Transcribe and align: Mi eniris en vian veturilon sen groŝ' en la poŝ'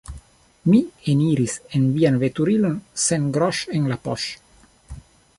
Mi 0.69 0.77
eniris 1.11 1.57
en 1.79 1.83
vian 1.97 2.17
veturilon 2.23 2.73
sen 3.03 3.27
groŝ' 3.35 3.67
en 3.81 3.85
la 3.93 3.99
poŝ' 4.07 4.25